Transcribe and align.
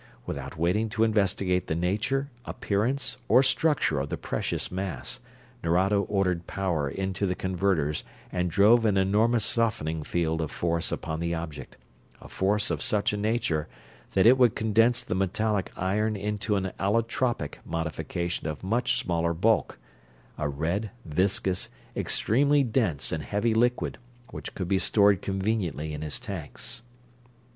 Without 0.25 0.57
waiting 0.57 0.89
to 0.89 1.03
investigate 1.03 1.67
the 1.67 1.75
nature, 1.75 2.31
appearance, 2.45 3.17
or 3.27 3.43
structure 3.43 3.99
of 3.99 4.09
the 4.09 4.17
precious 4.17 4.71
mass, 4.71 5.19
Nerado 5.63 6.01
ordered 6.09 6.47
power 6.47 6.89
into 6.89 7.27
the 7.27 7.35
converters 7.35 8.03
and 8.31 8.49
drove 8.49 8.83
an 8.83 8.97
enormous 8.97 9.45
softening 9.45 10.01
field 10.01 10.41
of 10.41 10.49
force 10.49 10.91
upon 10.91 11.19
the 11.19 11.35
object 11.35 11.77
a 12.19 12.27
force 12.27 12.71
of 12.71 12.81
such 12.81 13.13
a 13.13 13.15
nature 13.15 13.67
that 14.15 14.25
it 14.25 14.39
would 14.39 14.55
condense 14.55 15.03
the 15.03 15.13
metallic 15.13 15.71
iron 15.77 16.15
into 16.15 16.55
an 16.55 16.71
allotropic 16.79 17.59
modification 17.63 18.47
of 18.47 18.63
much 18.63 18.97
smaller 18.97 19.35
bulk; 19.35 19.77
a 20.35 20.49
red, 20.49 20.89
viscous, 21.05 21.69
extremely 21.95 22.63
dense 22.63 23.11
and 23.11 23.21
heavy 23.21 23.53
liquid 23.53 23.99
which 24.31 24.55
could 24.55 24.67
be 24.67 24.79
stored 24.79 25.21
conveniently 25.21 25.93
in 25.93 26.01
his 26.01 26.17
tanks. 26.19 26.81